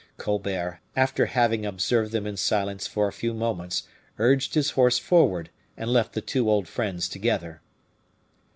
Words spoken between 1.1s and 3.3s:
having observed them in silence for a